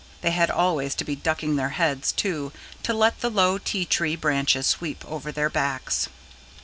[0.21, 2.51] They had always to be ducking their heads, too,
[2.81, 6.09] to let the low ti tree branches sweep over their backs.